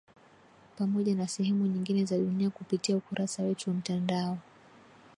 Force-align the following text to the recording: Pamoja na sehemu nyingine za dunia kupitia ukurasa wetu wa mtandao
Pamoja 0.77 1.15
na 1.15 1.27
sehemu 1.27 1.67
nyingine 1.67 2.05
za 2.05 2.17
dunia 2.17 2.49
kupitia 2.49 2.97
ukurasa 2.97 3.43
wetu 3.43 3.69
wa 3.69 3.75
mtandao 3.75 4.37